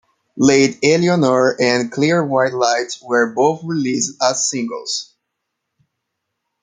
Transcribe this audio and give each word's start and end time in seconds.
"Lady 0.35 0.79
Eleanor" 0.81 1.55
and 1.61 1.91
"Clear 1.91 2.25
White 2.25 2.53
Light" 2.53 2.97
were 3.03 3.35
both 3.35 3.61
released 3.63 4.15
as 4.23 4.49
singles. 4.49 5.13